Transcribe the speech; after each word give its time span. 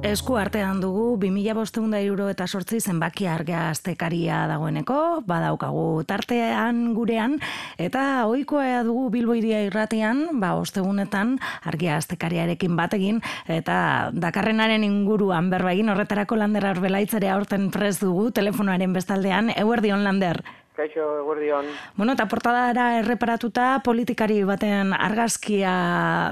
Esku 0.00 0.38
artean 0.40 0.78
dugu 0.80 1.18
2500 1.20 1.98
euro 2.08 2.30
eta 2.32 2.46
sortzi 2.48 2.78
zenbaki 2.80 3.26
argia 3.28 3.66
aztekaria 3.68 4.46
dagoeneko, 4.48 5.20
badaukagu 5.28 6.02
tartean 6.08 6.94
gurean, 6.96 7.36
eta 7.76 8.24
ohikoa 8.30 8.80
dugu 8.86 9.10
bilboidia 9.12 9.60
irratean, 9.66 10.40
ba, 10.40 10.54
ostegunetan 10.56 11.36
argia 11.68 11.98
aztekariarekin 12.00 12.78
bategin, 12.80 13.20
eta 13.48 14.08
dakarrenaren 14.16 14.86
inguruan 14.88 15.52
berbaigin 15.52 15.92
horretarako 15.92 16.40
lander 16.40 16.64
arbelaitzare 16.72 17.28
aurten 17.28 17.68
prez 17.70 17.98
dugu, 18.00 18.30
telefonoaren 18.32 18.96
bestaldean, 18.96 19.52
eguerdion 19.52 20.04
lander. 20.08 20.40
Kaixo, 20.76 21.02
eguerdion. 21.20 21.66
Bueno, 21.96 22.14
eta 22.14 22.28
portadara 22.30 23.00
erreparatuta 23.00 23.80
politikari 23.84 24.38
baten 24.46 24.92
argazkia 24.94 25.72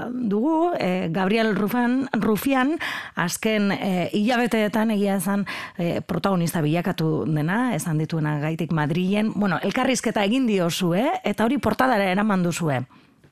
dugu, 0.09 0.71
e, 0.79 1.09
Gabriel 1.11 1.55
Rufan, 1.57 2.07
Rufian, 2.13 2.77
azken 3.19 3.73
e, 3.75 4.07
hilabeteetan 4.15 4.95
egia 4.95 5.17
esan 5.19 5.43
e, 5.77 5.99
protagonista 6.01 6.63
bilakatu 6.63 7.25
dena, 7.27 7.75
esan 7.75 7.99
dituena 7.99 8.37
gaitik 8.39 8.71
Madrilen. 8.71 9.33
Bueno, 9.35 9.59
elkarrizketa 9.61 10.23
egin 10.23 10.47
diozu, 10.47 10.93
eh? 10.95 11.11
eta 11.23 11.45
hori 11.45 11.59
portadara 11.59 12.07
eraman 12.09 12.47
duzue. 12.47 12.79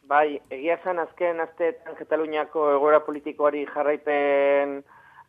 Bai, 0.08 0.42
egia 0.52 0.78
esan 0.78 1.00
azken 1.00 1.40
azteetan 1.44 1.96
Kataluniako 1.98 2.70
egora 2.76 3.02
politikoari 3.04 3.66
jarraipen 3.74 4.82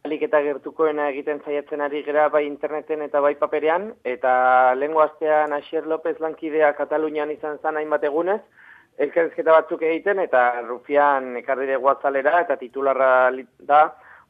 alik 0.06 0.22
eta 0.28 0.40
gertukoena 0.44 1.08
egiten 1.12 1.40
zaiatzen 1.44 1.80
ari 1.84 2.02
gera 2.06 2.28
bai 2.28 2.44
interneten 2.46 3.02
eta 3.02 3.20
bai 3.20 3.34
paperean, 3.40 3.92
eta 4.04 4.74
lengua 4.74 5.08
astean 5.08 5.52
Asier 5.52 5.86
López 5.86 6.18
lankidea 6.20 6.72
Katalunian 6.78 7.30
izan 7.30 7.58
zan 7.62 7.76
hainbat 7.76 8.04
egunez, 8.04 8.40
elkerzketa 8.98 9.52
batzuk 9.52 9.82
egiten, 9.82 10.18
eta 10.18 10.62
Rufian 10.62 11.36
ekarri 11.42 11.66
dugu 11.72 11.90
eta 11.90 12.56
titularra 12.56 13.30
da, 13.58 13.82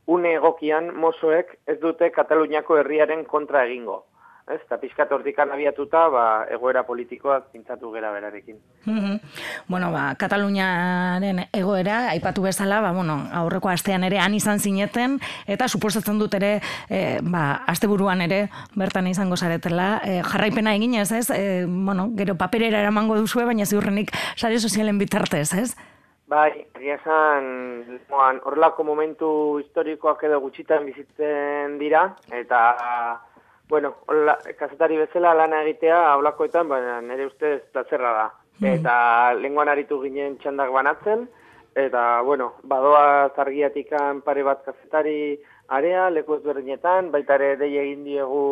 une 0.07 0.35
egokian 0.35 0.95
mozoek 0.95 1.59
ez 1.67 1.79
dute 1.81 2.11
Kataluniako 2.11 2.79
herriaren 2.79 3.25
kontra 3.25 3.65
egingo 3.65 4.05
ez, 4.55 4.61
eta 4.61 4.79
pixkat 4.81 5.13
hortikan 5.13 5.51
abiatuta, 5.53 6.07
ba, 6.13 6.25
egoera 6.53 6.85
politikoak 6.87 7.51
pintzatu 7.53 7.93
gera 7.93 8.13
berarekin. 8.13 8.59
Mm 8.87 9.19
Bueno, 9.69 9.91
ba, 9.93 10.15
Kataluniaren 10.19 11.43
egoera, 11.53 12.09
aipatu 12.15 12.43
bezala, 12.43 12.81
ba, 12.81 12.93
bueno, 12.93 13.19
aurreko 13.33 13.69
astean 13.69 14.05
ere 14.05 14.19
han 14.19 14.35
izan 14.35 14.59
zineten, 14.59 15.19
eta 15.47 15.69
suposatzen 15.69 16.19
dut 16.19 16.35
ere, 16.35 16.61
e, 16.89 17.19
ba, 17.23 17.65
asteburuan 17.69 18.23
ere, 18.25 18.49
bertan 18.77 19.07
izango 19.07 19.37
zaretela, 19.37 20.01
e, 20.05 20.23
jarraipena 20.25 20.75
egin 20.75 20.95
ez, 20.95 21.11
ez, 21.13 21.29
e, 21.31 21.67
bueno, 21.67 22.09
gero 22.17 22.37
paperera 22.41 22.81
eramango 22.81 23.17
duzue, 23.21 23.45
baina 23.45 23.67
ziurrenik 23.67 24.13
sare 24.37 24.59
sozialen 24.59 24.99
bitartez, 24.99 25.53
ez? 25.55 25.77
Bai, 26.29 26.67
egia 26.77 26.99
esan, 26.99 27.47
horrelako 28.45 28.85
momentu 28.85 29.29
historikoak 29.63 30.27
edo 30.29 30.41
gutxitan 30.45 30.85
bizitzen 30.85 31.79
dira, 31.81 32.03
eta 32.29 32.61
bueno, 33.69 33.95
hola, 34.07 34.39
kazetari 34.59 34.97
bezala 34.97 35.35
lana 35.35 35.63
egitea 35.63 35.99
aulakoetan, 36.13 36.69
baina 36.69 37.01
nire 37.05 37.27
ustez 37.27 37.61
plazerra 37.73 38.13
da. 38.17 38.29
Mm. 38.59 38.73
Eta 38.79 38.95
lenguan 39.39 39.69
aritu 39.69 40.01
ginen 40.03 40.39
txandak 40.43 40.73
banatzen, 40.75 41.29
eta, 41.79 42.23
bueno, 42.27 42.55
badoa 42.65 43.31
zargiatikan 43.37 44.23
pare 44.27 44.43
bat 44.43 44.65
kazetari 44.65 45.39
area, 45.69 46.09
leku 46.11 46.39
ezberdinetan, 46.39 47.13
baita 47.13 47.37
ere 47.39 47.55
dei 47.61 47.77
egin 47.77 48.05
diegu 48.05 48.43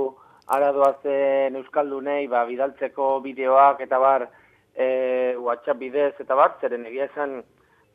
ara 0.53 0.71
doazen 0.73 1.57
Euskaldunei, 1.59 2.27
ba, 2.31 2.45
bidaltzeko 2.47 3.17
bideoak 3.25 3.81
eta 3.83 3.99
bar, 3.99 4.29
e, 4.77 5.35
WhatsApp 5.41 5.81
bidez 5.81 6.15
eta 6.23 6.37
bar, 6.39 6.59
zeren 6.61 6.87
egia 6.87 7.09
esan 7.11 7.41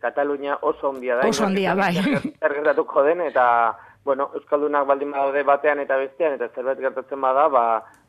Katalunia 0.01 0.55
oso 0.65 0.89
ondia 0.89 1.19
da. 1.19 1.27
Oso 1.29 1.45
ondia, 1.45 1.75
bai. 1.77 1.93
Ergertatuko 2.41 3.03
den, 3.05 3.21
eta 3.21 3.45
bueno, 4.03 4.29
Euskaldunak 4.35 4.87
baldin 4.87 5.11
badaude 5.11 5.43
batean 5.43 5.79
eta 5.83 5.97
bestean, 5.97 6.37
eta 6.37 6.49
zerbait 6.55 6.79
gertatzen 6.79 7.21
bada, 7.21 7.47
ba, 7.49 7.65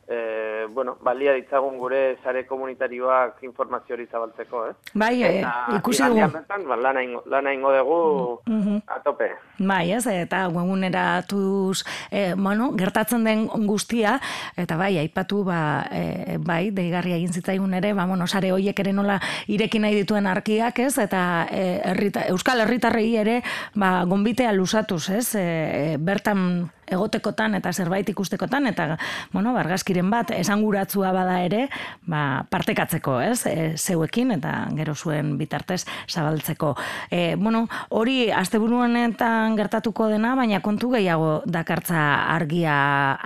e, 0.08 0.66
bueno, 0.70 0.96
balia 1.00 1.32
ditzagun 1.32 1.78
gure 1.78 2.18
sare 2.22 2.44
komunitarioak 2.46 3.42
informazio 3.42 3.94
hori 3.94 4.06
zabaltzeko, 4.06 4.66
eh? 4.66 4.74
Bai, 4.94 5.22
e, 5.22 5.30
ikusi 5.76 6.02
dugu. 6.02 6.26
Ba, 6.68 6.76
lana, 6.76 7.02
ingo, 7.02 7.22
lana 7.26 7.54
ingo 7.54 7.72
dugu 7.72 8.40
mm 8.46 8.80
atope. 8.92 9.28
Bai, 9.58 9.92
ez, 9.92 10.06
eta 10.06 10.46
guegunera 10.52 11.22
tuz, 11.28 11.84
e, 12.10 12.34
bueno, 12.34 12.72
gertatzen 12.76 13.24
den 13.24 13.46
guztia, 13.66 14.18
eta 14.56 14.76
bai, 14.76 14.96
aipatu, 14.98 15.44
ba, 15.44 15.86
e, 15.92 16.36
bai, 16.38 16.70
deigarria 16.74 17.16
egin 17.16 17.32
zitzaigun 17.32 17.74
ere, 17.74 17.92
ba, 17.94 18.06
bueno, 18.06 18.26
sare 18.26 18.52
hoiek 18.52 18.78
ere 18.80 18.92
nola 18.92 19.20
irekin 19.46 19.86
nahi 19.86 19.96
dituen 20.02 20.26
arkiak, 20.26 20.78
ez, 20.82 20.96
eta 20.98 21.46
e, 21.50 21.80
errita, 21.92 22.26
Euskal 22.32 22.64
Herritarrei 22.64 23.14
ere, 23.16 23.40
ba, 23.74 24.02
gombitea 24.08 24.52
lusatuz, 24.52 25.08
ez, 25.10 25.34
e, 25.38 25.96
bertan 25.98 26.70
egotekotan 26.92 27.56
eta 27.58 27.72
zerbait 27.72 28.08
ikustekotan 28.08 28.66
eta 28.70 28.96
bueno, 29.32 29.52
bargazkiren 29.56 30.10
bat 30.10 30.30
esanguratzua 30.36 31.12
bada 31.14 31.38
ere, 31.44 31.66
ba, 32.06 32.44
partekatzeko, 32.50 33.18
ez? 33.24 33.46
E, 33.46 33.72
zeuekin 33.76 34.34
eta 34.36 34.52
gero 34.76 34.94
zuen 34.94 35.36
bitartez 35.38 35.82
zabaltzeko. 36.08 36.74
E, 37.10 37.34
bueno, 37.36 37.66
hori 37.90 38.30
asteburuanetan 38.30 39.56
gertatuko 39.58 40.08
dena, 40.12 40.34
baina 40.38 40.60
kontu 40.64 40.92
gehiago 40.96 41.42
dakartza 41.46 42.02
argia 42.34 42.76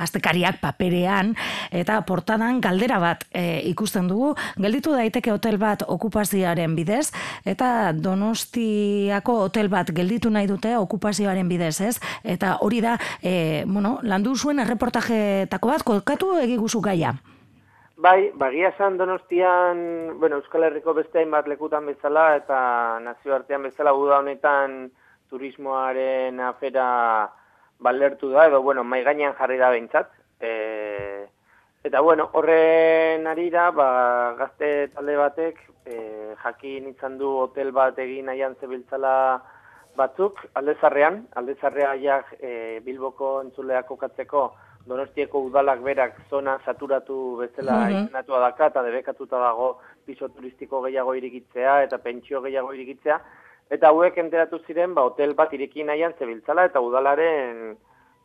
astekariak 0.06 0.60
paperean 0.62 1.34
eta 1.75 2.00
portadan 2.06 2.60
galdera 2.65 2.99
bat 3.03 3.25
e, 3.31 3.62
ikusten 3.71 4.09
dugu, 4.10 4.34
gelditu 4.56 4.94
daiteke 4.97 5.32
hotel 5.34 5.59
bat 5.60 5.82
okupazioaren 5.87 6.76
bidez 6.76 7.10
eta 7.44 7.93
Donostiako 7.93 9.38
hotel 9.47 9.71
bat 9.72 9.91
gelditu 9.94 10.31
nahi 10.31 10.49
dute 10.50 10.76
okupazioaren 10.78 11.49
bidez, 11.49 11.81
ez? 11.81 11.97
Eta 12.25 12.56
hori 12.65 12.82
da 12.84 12.97
e, 13.22 13.56
bueno, 13.67 13.99
landu 14.03 14.34
zuen 14.37 14.61
erreportajetako 14.61 15.72
bat, 15.72 15.83
kolkatu 15.87 16.37
egiguzu 16.43 16.81
gaia. 16.84 17.15
Bai, 17.97 18.31
bagia 18.37 18.69
esan 18.75 18.99
donostian, 19.00 20.19
bueno, 20.21 20.37
Euskal 20.43 20.67
Herriko 20.67 20.93
beste 20.94 21.22
hainbat 21.22 21.47
lekutan 21.49 21.87
bezala 21.89 22.27
eta 22.37 22.59
nazioartean 23.00 23.62
bezala 23.65 23.94
uda 23.97 24.19
honetan 24.21 24.91
turismoaren 25.31 26.41
afera 26.44 27.31
balertu 27.81 28.31
da, 28.34 28.47
edo, 28.50 28.61
bueno, 28.62 28.84
mai 28.84 29.03
gainean 29.05 29.33
jarri 29.39 29.56
da 29.56 29.71
behintzat. 29.73 30.12
E, 30.41 30.53
eta, 31.88 32.00
bueno, 32.05 32.28
horren 32.37 33.27
arira, 33.27 33.71
ba, 33.71 33.88
gazte 34.38 34.88
talde 34.93 35.17
batek, 35.17 35.59
e, 35.87 35.97
jakin 36.43 36.91
izan 36.93 37.17
du 37.19 37.33
hotel 37.47 37.73
bat 37.73 37.99
egin 37.99 38.28
nahian 38.28 38.56
zebiltzala 38.61 39.17
batzuk 39.97 40.41
aldezarrean, 40.55 41.27
aldezarrea 41.34 41.95
ja 42.03 42.21
e, 42.41 42.81
Bilboko 42.84 43.41
entzuleak 43.43 43.87
kokatzeko 43.87 44.51
Donostieko 44.87 45.41
udalak 45.49 45.81
berak 45.83 46.19
zona 46.31 46.61
saturatu 46.65 47.37
bezala 47.41 47.89
mm 47.89 48.06
-hmm. 48.06 48.41
daka 48.41 48.67
eta 48.67 48.83
debekatuta 48.83 49.39
dago 49.39 49.81
piso 50.06 50.29
turistiko 50.29 50.81
gehiago 50.83 51.15
irigitzea 51.15 51.83
eta 51.83 51.99
pentsio 51.99 52.41
gehiago 52.41 52.73
irigitzea 52.73 53.21
eta 53.71 53.89
hauek 53.89 54.19
enteratu 54.19 54.59
ziren 54.67 54.95
ba 54.95 55.03
hotel 55.03 55.35
bat 55.35 55.53
ireki 55.53 55.83
nahian 55.85 56.15
zebiltzala 56.19 56.65
eta 56.65 56.81
udalaren 56.81 57.77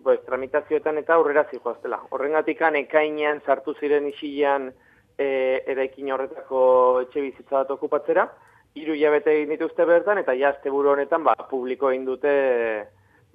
pues, 0.03 0.19
tramitazioetan 0.25 0.97
eta 0.97 1.13
aurrera 1.13 1.45
zijoaztela. 1.51 1.99
Horrengatikan 2.09 2.75
ekainean 2.75 3.41
sartu 3.45 3.73
ziren 3.79 4.07
isilean 4.07 4.71
e, 5.17 5.27
eraikin 5.65 6.11
horretako 6.11 7.01
etxe 7.01 7.21
bizitza 7.21 7.61
bat 7.61 7.71
okupatzera, 7.71 8.27
hiru 8.75 8.95
jabete 8.95 9.33
egin 9.35 9.53
dituzte 9.55 9.85
bertan, 9.85 10.21
eta 10.21 10.35
jazte 10.39 10.71
buru 10.71 10.93
honetan, 10.93 11.23
ba, 11.27 11.35
publiko 11.49 11.91
egin 11.91 12.05
dute, 12.07 12.33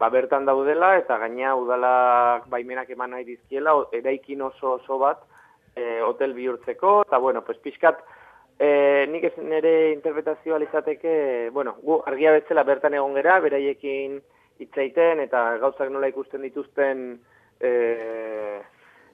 ba, 0.01 0.09
bertan 0.13 0.47
daudela, 0.49 0.95
eta 1.01 1.19
gaina 1.21 1.55
udalak 1.59 2.47
baimenak 2.53 2.91
eman 2.95 3.13
nahi 3.17 3.27
dizkiela, 3.29 3.75
eraikin 3.97 4.43
oso 4.49 4.77
oso 4.79 4.99
bat, 5.03 5.25
e, 5.75 6.01
hotel 6.01 6.33
bihurtzeko, 6.37 7.03
eta, 7.07 7.19
bueno, 7.19 7.45
pues, 7.45 7.59
pixkat, 7.65 8.01
e, 8.59 8.69
nik 9.13 9.27
ez 9.29 9.35
nire 9.43 9.75
interpretazioa 9.93 10.63
izateke, 10.65 11.51
bueno, 11.53 11.77
gu 11.83 12.01
argia 12.07 12.33
betzela 12.33 12.65
bertan 12.65 12.97
egon 12.97 13.19
gera, 13.19 13.41
beraiekin 13.45 14.23
itzaiten, 14.65 15.21
eta 15.21 15.59
gauzak 15.61 15.93
nola 15.93 16.09
ikusten 16.09 16.49
dituzten, 16.49 17.11
e, 17.61 18.63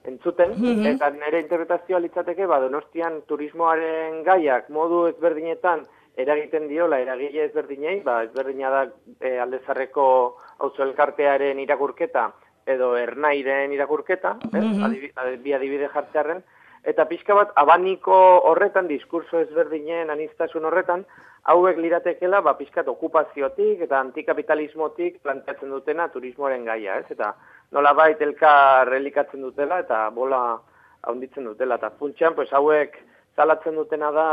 entzuten, 0.07 0.55
mm 0.55 0.87
eta 0.93 1.09
nire 1.15 1.39
interpretazioa 1.43 1.99
litzateke, 2.03 2.47
ba, 2.47 2.61
donostian 2.63 3.21
turismoaren 3.27 4.23
gaiak 4.23 4.69
modu 4.71 5.05
ezberdinetan 5.11 5.83
eragiten 6.17 6.67
diola 6.67 6.99
eragile 7.01 7.47
ezberdinei, 7.47 7.99
ba 8.05 8.23
ezberdina 8.23 8.69
da 8.69 8.81
e, 9.19 9.37
aldezarreko 9.39 10.05
auzo 10.59 10.83
elkartearen 10.83 11.59
irakurketa 11.59 12.31
edo 12.65 12.95
ernairen 12.95 13.73
irakurketa, 13.73 14.37
mm 14.51 14.59
-hmm. 14.59 15.41
bi 15.43 15.53
adibide 15.53 15.89
jartzearren, 15.89 16.43
eta 16.83 17.05
pixka 17.05 17.35
bat 17.35 17.51
abaniko 17.55 18.15
horretan, 18.49 18.87
diskurso 18.87 19.39
ezberdinen 19.39 20.09
anistasun 20.09 20.65
horretan, 20.65 21.05
hauek 21.43 21.77
liratekela, 21.77 22.41
ba, 22.41 22.53
pixkat 22.57 22.87
okupaziotik 22.87 23.81
eta 23.81 23.99
antikapitalismotik 23.99 25.19
planteatzen 25.23 25.69
dutena 25.69 26.07
turismoaren 26.13 26.65
gaia, 26.65 26.99
ez? 26.99 27.05
Eta 27.11 27.33
nola 27.71 27.93
bait 27.93 28.21
elkar 28.21 28.87
relikatzen 28.87 29.41
dutela 29.41 29.79
eta 29.83 30.09
bola 30.15 30.59
haunditzen 31.01 31.43
dutela. 31.43 31.75
Eta 31.75 31.89
funtsean, 31.99 32.35
pues, 32.35 32.51
hauek 32.53 32.95
zalatzen 33.35 33.75
dutena 33.75 34.11
da 34.11 34.27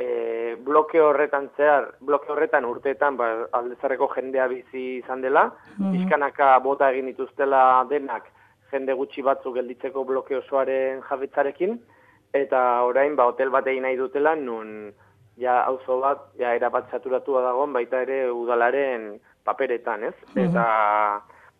e, 0.00 0.56
bloke 0.64 1.00
horretan 1.00 1.50
zehar, 1.56 1.90
bloke 2.00 2.32
horretan 2.32 2.64
urteetan 2.64 3.16
ba, 3.20 3.30
aldezarreko 3.58 4.08
jendea 4.14 4.46
bizi 4.48 4.84
izan 4.98 5.20
dela, 5.20 5.50
mm 5.78 5.92
-hmm. 5.92 6.62
bota 6.62 6.90
egin 6.90 7.06
dituztela 7.06 7.86
denak 7.90 8.30
jende 8.72 8.94
gutxi 8.94 9.22
batzuk 9.22 9.54
gelditzeko 9.54 10.04
bloke 10.04 10.36
osoaren 10.36 11.02
jabetzarekin, 11.08 11.80
eta 12.32 12.82
orain 12.82 13.16
ba, 13.16 13.26
hotel 13.26 13.50
bat 13.50 13.66
egin 13.66 13.82
nahi 13.82 13.96
dutela, 13.96 14.34
nun 14.34 14.92
ja 15.36 15.64
auzo 15.64 16.00
bat, 16.00 16.20
ja 16.38 16.54
erabat 16.54 16.90
saturatua 16.90 17.42
dagoen 17.42 17.72
baita 17.72 18.02
ere 18.02 18.30
udalaren 18.30 19.20
paperetan, 19.44 20.04
ez? 20.04 20.14
Mm 20.34 20.44
Eta 20.44 20.64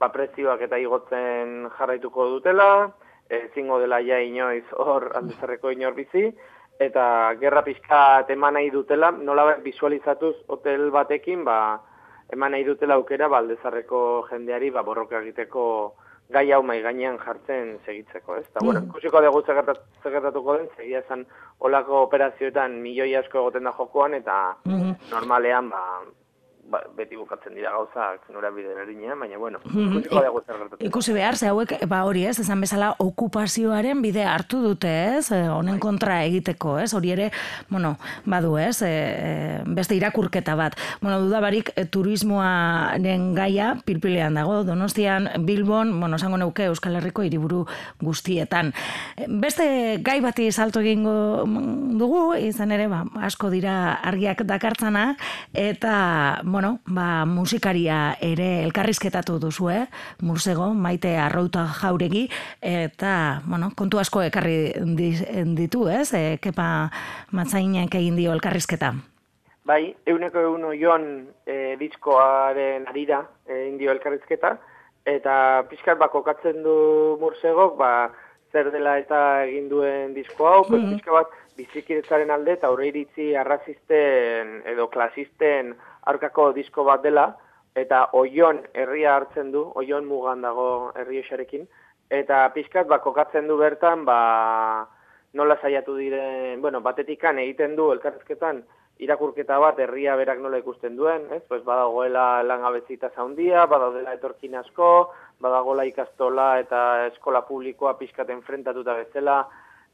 ba, 0.00 0.08
prezioak 0.08 0.60
eta 0.62 0.76
igotzen 0.76 1.68
jarraituko 1.78 2.28
dutela, 2.28 2.92
ezingo 3.28 3.78
dela 3.78 4.00
ja 4.00 4.18
inoiz 4.18 4.64
hor 4.72 5.12
aldezarreko 5.14 5.70
inor 5.70 5.94
bizi, 5.94 6.32
eta 6.80 7.04
gerra 7.40 7.62
pixka 7.62 8.24
eman 8.32 8.56
nahi 8.56 8.70
dutela, 8.72 9.10
nola 9.12 9.56
visualizatuz 9.64 10.34
hotel 10.48 10.90
batekin, 10.90 11.44
ba, 11.44 11.80
eman 12.32 12.56
nahi 12.56 12.64
dutela 12.64 12.96
aukera, 12.96 13.28
ba, 13.28 13.42
aldezarreko 13.44 14.26
jendeari, 14.30 14.70
ba, 14.70 14.82
borroka 14.86 15.20
egiteko 15.20 15.64
gai 16.30 16.46
hau 16.54 16.62
mai 16.62 16.78
gainean 16.80 17.18
jartzen 17.18 17.74
segitzeko, 17.84 18.36
ez? 18.38 18.46
Eta, 18.46 18.62
mm. 18.62 18.66
bueno, 18.66 18.82
kusiko 18.94 19.20
dugu 19.20 19.42
zegertatuko 19.44 20.56
den, 20.56 20.68
segia 20.78 21.02
esan 21.04 21.26
olako 21.58 22.04
operazioetan 22.06 22.78
milioi 22.80 23.12
asko 23.18 23.42
egoten 23.42 23.68
da 23.68 23.74
jokoan, 23.76 24.16
eta 24.22 24.40
mm 24.64 24.96
normalean, 25.10 25.68
ba, 25.72 25.80
ba, 26.70 26.80
beti 26.96 27.18
bukatzen 27.18 27.54
dira 27.58 27.72
gauzak 27.74 28.28
nora 28.30 28.50
bide 28.54 28.74
baina 29.18 29.38
bueno, 29.38 29.58
mm 29.64 30.04
-hmm. 30.04 30.76
ikusi 30.86 31.12
behar, 31.12 31.36
ze 31.36 31.48
hauek, 31.48 31.86
ba 31.88 32.04
hori 32.04 32.24
ez, 32.26 32.38
esan 32.38 32.60
bezala 32.60 32.94
okupazioaren 32.98 34.02
bide 34.02 34.24
hartu 34.24 34.62
dute 34.62 35.16
ez, 35.16 35.30
eh, 35.32 35.48
honen 35.48 35.74
bai. 35.74 35.80
kontra 35.80 36.24
egiteko 36.24 36.78
ez, 36.78 36.94
hori 36.94 37.10
ere, 37.10 37.30
bueno, 37.68 37.96
badu 38.24 38.56
ez, 38.58 38.82
e, 38.82 39.62
beste 39.66 39.94
irakurketa 39.94 40.54
bat. 40.54 40.76
Bueno, 41.00 41.20
dudabarik 41.20 41.72
e, 41.76 41.84
turismoaren 41.84 43.34
gaia 43.34 43.76
pilpilean 43.84 44.34
dago, 44.34 44.64
donostian, 44.64 45.28
Bilbon, 45.40 46.00
bueno, 46.00 46.16
esango 46.16 46.36
neuke 46.36 46.64
Euskal 46.64 46.96
Herriko 46.96 47.22
hiriburu 47.22 47.66
guztietan. 48.00 48.72
Beste 49.28 49.98
gai 50.02 50.20
bati 50.20 50.52
salto 50.52 50.80
egingo 50.80 51.44
dugu, 51.98 52.34
izan 52.34 52.72
ere, 52.72 52.86
ba, 52.88 53.04
asko 53.22 53.50
dira 53.50 53.94
argiak 53.94 54.44
dakartzana, 54.44 55.16
eta, 55.54 56.40
bueno, 56.44 56.59
bueno, 56.60 56.80
ba, 56.84 57.24
musikaria 57.24 58.18
ere 58.20 58.62
elkarrizketatu 58.66 59.38
duzu, 59.40 59.70
eh? 59.72 59.86
Mursego, 60.20 60.66
maite 60.76 61.14
arrauta 61.16 61.62
jauregi, 61.72 62.26
eta, 62.60 63.40
bueno, 63.48 63.70
kontu 63.76 63.96
asko 63.96 64.20
ekarri 64.26 64.74
ditu, 65.56 65.86
ez? 65.88 66.12
E, 66.12 66.36
kepa 66.44 66.66
matzainak 67.32 67.96
egin 67.96 68.20
dio 68.20 68.34
elkarrizketa. 68.36 68.92
Bai, 69.64 69.94
euneko 70.04 70.44
egun 70.44 70.68
joan 70.76 71.06
e, 71.48 71.78
diskoaren 71.80 72.84
arira 72.92 73.22
e, 73.48 73.64
indio 73.70 73.94
elkarrizketa, 73.96 74.58
eta 75.08 75.64
pixkat 75.70 75.96
bako 75.96 76.20
katzen 76.28 76.60
du 76.60 77.16
mursego, 77.22 77.70
ba, 77.80 78.10
zer 78.52 78.68
dela 78.74 78.98
eta 79.00 79.46
egin 79.46 79.72
duen 79.72 80.12
disko 80.12 80.44
hau, 80.44 80.64
mm 80.68 80.76
-hmm. 80.76 80.92
pixka 80.92 81.12
bat 81.22 81.32
bizikiretzaren 81.56 82.30
alde 82.30 82.52
eta 82.52 82.68
aurre 82.68 82.88
iritzi 82.88 83.34
arrazisten 83.36 84.60
edo 84.66 84.90
klasisten 84.92 85.72
aurkako 86.06 86.52
disko 86.52 86.84
bat 86.84 87.02
dela, 87.02 87.34
eta 87.76 88.08
oion 88.18 88.60
herria 88.74 89.14
hartzen 89.16 89.52
du, 89.52 89.66
oion 89.74 90.06
mugan 90.06 90.42
dago 90.42 90.92
herri 90.96 91.20
esarekin, 91.24 91.66
eta 92.10 92.48
pixkat 92.54 92.88
ba, 92.88 92.98
kokatzen 92.98 93.48
du 93.48 93.56
bertan, 93.60 94.04
ba, 94.04 94.86
nola 95.34 95.56
saiatu 95.62 95.94
diren, 95.96 96.60
bueno, 96.60 96.80
batetikan 96.80 97.38
egiten 97.38 97.76
du 97.78 97.90
elkarrezketan, 97.92 98.64
irakurketa 99.00 99.56
bat 99.62 99.78
herria 99.80 100.16
berak 100.18 100.40
nola 100.42 100.58
ikusten 100.60 100.96
duen, 100.96 101.24
ez? 101.32 101.40
Pues 101.48 101.62
badagoela 101.64 102.42
langabezita 102.44 103.10
zaundia, 103.16 103.64
badaudela 103.70 104.12
etorkin 104.18 104.58
asko, 104.60 104.90
badagola 105.40 105.86
ikastola 105.88 106.50
eta 106.60 107.06
eskola 107.06 107.40
publikoa 107.48 107.94
pixkaten 107.98 108.42
frentatuta 108.44 108.98
bezala, 108.98 109.40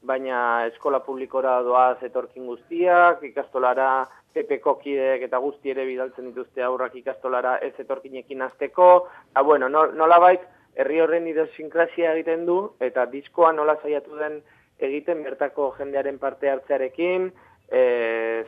baina 0.07 0.65
eskola 0.69 1.01
publikora 1.05 1.57
doaz 1.65 1.97
etorkin 2.05 2.45
guztiak, 2.47 3.23
ikastolara 3.27 4.05
pepeko 4.33 4.75
kideek 4.81 5.25
eta 5.27 5.39
guzti 5.43 5.73
ere 5.73 5.85
bidaltzen 5.87 6.29
dituzte 6.29 6.63
aurrak 6.63 6.95
ikastolara 6.99 7.57
ez 7.65 7.73
etorkinekin 7.83 8.45
azteko, 8.45 9.07
eta 9.31 9.43
bueno, 9.43 9.69
nola 9.69 10.19
bait, 10.23 10.45
herri 10.77 11.01
horren 11.01 11.27
idosinkrasia 11.27 12.13
egiten 12.13 12.45
du, 12.45 12.59
eta 12.79 13.07
diskoa 13.11 13.51
nola 13.57 13.77
saiatu 13.81 14.19
den 14.21 14.39
egiten 14.79 15.23
bertako 15.25 15.71
jendearen 15.79 16.19
parte 16.21 16.51
hartzearekin, 16.51 17.31
e, 17.67 17.81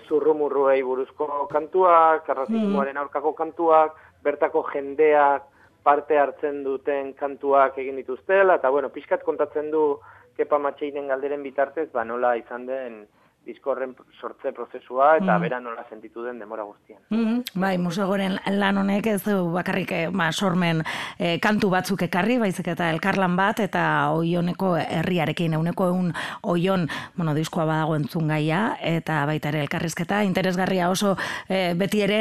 zurrumurruei 0.08 0.82
buruzko 0.86 1.48
kantuak, 1.52 2.26
karrazismoaren 2.28 2.96
mm. 2.96 3.02
aurkako 3.04 3.34
kantuak, 3.40 3.98
bertako 4.24 4.64
jendeak 4.74 5.49
parte 5.84 6.18
hartzen 6.20 6.64
duten 6.64 7.14
kantuak 7.20 7.78
egin 7.78 8.00
dituztela, 8.02 8.60
eta 8.60 8.70
bueno, 8.70 8.90
pixkat 8.90 9.24
kontatzen 9.24 9.72
du 9.72 9.84
kepa 10.38 10.60
matxeinen 10.60 11.08
galderen 11.12 11.44
bitartez, 11.44 11.90
ba 11.92 12.04
nola 12.04 12.36
izan 12.40 12.66
den 12.68 13.02
diskorren 13.50 13.96
sortze 14.19 14.54
prozesua 14.56 15.16
eta 15.18 15.36
mm. 15.36 15.42
bera 15.44 15.60
nola 15.63 15.86
sentitu 15.90 16.24
den 16.24 16.40
demora 16.42 16.66
guztian. 16.68 17.01
Mm. 17.10 17.42
Bai, 17.60 17.78
museoren 17.81 18.38
lan 18.60 18.78
honek 18.81 19.10
ez 19.10 19.22
du 19.25 19.36
bakarrik 19.54 19.92
eh, 19.96 20.06
ba, 20.13 20.30
sormen 20.31 20.84
eh, 21.18 21.38
kantu 21.42 21.72
batzuk 21.74 22.04
ekarri, 22.06 22.38
baizik 22.42 22.69
eta 22.74 22.90
elkarlan 22.94 23.36
bat 23.40 23.62
eta 23.63 23.84
oioneko 24.16 24.75
herriarekin, 24.80 25.56
euneko 25.57 25.90
egun 25.90 26.12
oion, 26.54 26.88
bueno, 27.18 27.34
diskoa 27.38 27.66
badago 27.69 27.98
entzun 27.98 28.30
gaia, 28.30 28.62
eta 28.86 29.24
baita 29.30 29.51
ere 29.54 29.63
elkarrizketa, 29.66 30.22
interesgarria 30.28 30.90
oso 30.94 31.16
eh, 31.48 31.74
beti 31.78 32.04
ere 32.06 32.19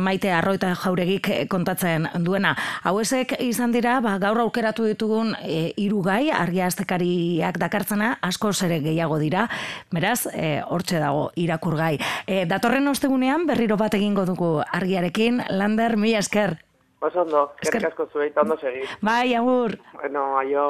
maite 0.00 0.30
arroita 0.32 0.72
jauregik 0.78 1.28
kontatzen 1.52 2.08
duena. 2.24 2.54
Hau 2.84 2.96
izan 3.00 3.72
dira, 3.74 3.98
ba, 4.04 4.16
gaur 4.22 4.40
aukeratu 4.42 4.86
ditugun 4.88 5.34
e, 5.42 5.72
irugai, 5.80 6.30
argia 6.34 6.66
aztekariak 6.66 7.58
dakartzena, 7.60 8.16
asko 8.24 8.52
zere 8.52 8.80
gehiago 8.84 9.18
dira, 9.22 9.46
beraz, 9.92 10.26
hortxe 10.64 11.00
dago 11.02 11.30
irakurgai. 11.36 11.96
E, 12.26 12.44
datorren 12.46 12.88
ostegunean 12.88 13.46
berriro 13.46 13.76
bat 13.76 13.94
egingo 13.94 14.26
dugu 14.26 14.50
argiarekin, 14.64 15.42
Lander, 15.50 15.96
mi 15.96 16.14
esker. 16.14 16.56
Oso 17.00 17.22
ondo, 17.22 17.52
esker 17.62 17.86
asko 17.86 18.08
zuei, 18.12 18.32
ondo 18.36 18.56
segi. 18.58 18.86
Bai, 19.00 19.34
agur. 19.34 19.78
Bueno, 20.00 20.38
aio. 20.38 20.66